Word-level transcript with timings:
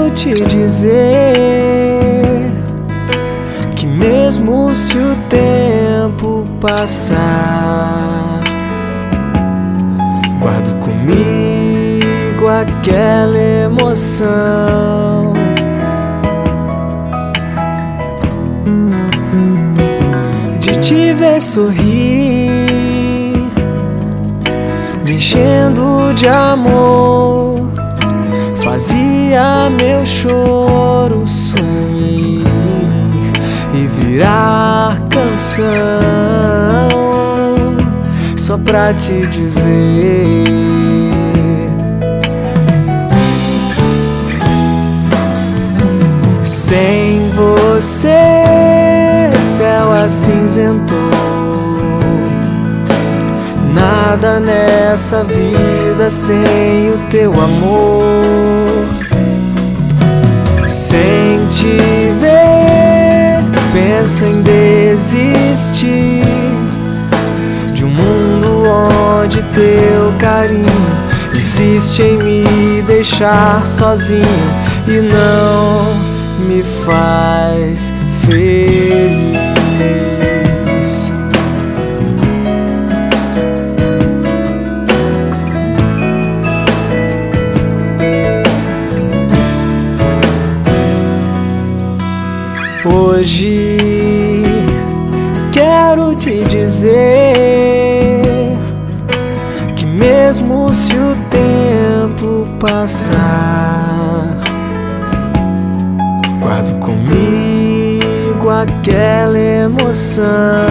quero 0.00 0.10
te 0.10 0.34
dizer 0.46 1.00
que 3.76 3.86
mesmo 3.86 4.74
se 4.74 4.96
o 4.96 5.16
tempo 5.28 6.46
passar, 6.60 8.40
guardo 10.38 10.80
comigo 10.80 12.48
aquela 12.48 13.38
emoção. 13.38 15.34
De 20.58 20.76
te 20.78 21.12
ver 21.14 21.40
sorrir, 21.40 22.50
me 25.04 25.14
enchendo 25.14 26.14
de 26.14 26.28
amor 26.28 27.79
fazia 28.80 29.68
meu 29.68 30.06
choro 30.06 31.26
sumir 31.26 32.46
e 33.74 33.86
virar 33.86 34.98
canção 35.10 35.66
só 38.38 38.56
pra 38.56 38.94
te 38.94 39.26
dizer. 39.26 40.46
Sem 46.42 47.28
você, 47.32 48.08
céu 49.38 49.92
acinzentou. 49.92 51.19
Nada 54.10 54.40
nessa 54.40 55.22
vida 55.22 56.10
sem 56.10 56.90
o 56.90 56.98
teu 57.12 57.32
amor. 57.32 58.84
Sem 60.66 61.46
te 61.52 61.78
ver, 62.18 63.38
penso 63.72 64.24
em 64.24 64.42
desistir 64.42 66.24
de 67.72 67.84
um 67.84 67.88
mundo 67.88 68.64
onde 69.22 69.44
teu 69.44 70.12
carinho 70.18 70.66
insiste 71.38 72.02
em 72.02 72.18
me 72.18 72.82
deixar 72.82 73.64
sozinho 73.64 74.24
e 74.88 75.00
não 75.02 75.94
me 76.48 76.64
faz 76.64 77.92
feliz. 78.26 78.79
Hoje 92.82 94.42
quero 95.52 96.14
te 96.14 96.42
dizer 96.44 96.96
que 99.76 99.84
mesmo 99.84 100.72
se 100.72 100.94
o 100.96 101.14
tempo 101.28 102.46
passar, 102.58 104.38
guardo 106.40 106.80
comigo 106.80 108.48
aquela 108.48 109.38
emoção. 109.38 110.70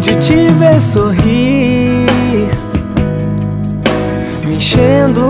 De 0.00 0.16
te 0.16 0.52
ver 0.52 0.78
sorrir 0.82 2.10
me 4.44 4.56
enchendo 4.56 5.29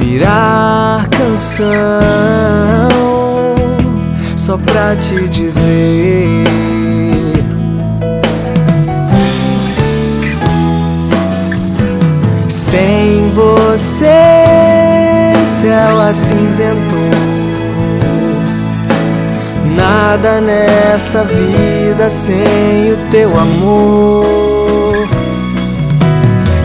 virar 0.00 1.06
canção, 1.10 1.68
só 4.34 4.56
pra 4.56 4.96
te 4.96 5.28
dizer. 5.28 6.46
Sem 12.48 13.30
você, 13.34 14.06
céu 15.44 16.00
acinzentou. 16.00 16.98
Nada 19.76 20.40
nessa 20.40 21.24
vida 21.24 22.08
sem 22.08 22.92
o 22.92 22.96
teu 23.10 23.30
amor. 23.38 25.08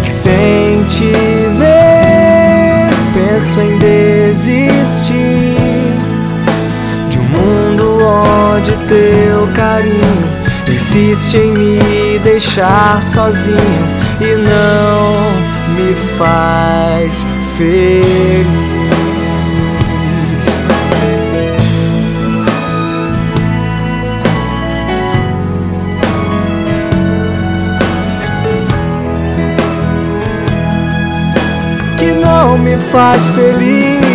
Sem 0.01 0.83
te 0.85 1.44
penso 3.45 3.61
em 3.61 3.77
desistir 3.77 5.13
de 7.09 7.19
um 7.19 7.23
mundo 7.23 7.99
onde 8.03 8.71
teu 8.87 9.47
carinho 9.53 10.01
insiste 10.67 11.37
em 11.37 11.51
me 11.51 12.19
deixar 12.19 13.03
sozinho 13.03 13.59
e 14.19 14.35
não 14.35 15.75
me 15.75 15.93
faz 16.17 17.23
feliz. 17.55 18.74
Me 32.57 32.77
faz 32.77 33.29
feliz. 33.29 34.14